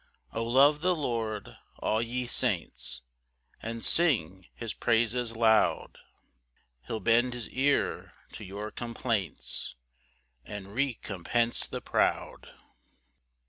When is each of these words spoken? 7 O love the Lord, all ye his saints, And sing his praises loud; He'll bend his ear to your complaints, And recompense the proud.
7 0.31 0.39
O 0.39 0.45
love 0.49 0.81
the 0.81 0.95
Lord, 0.95 1.57
all 1.77 2.01
ye 2.01 2.21
his 2.21 2.31
saints, 2.31 3.03
And 3.61 3.85
sing 3.85 4.47
his 4.55 4.73
praises 4.73 5.35
loud; 5.35 5.99
He'll 6.87 6.99
bend 6.99 7.33
his 7.35 7.47
ear 7.49 8.15
to 8.31 8.43
your 8.43 8.71
complaints, 8.71 9.75
And 10.43 10.73
recompense 10.73 11.67
the 11.67 11.81
proud. 11.81 12.49